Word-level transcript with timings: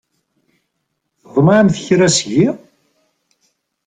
Tḍemɛemt 1.21 1.81
kra 1.85 2.07
seg-i? 2.17 2.47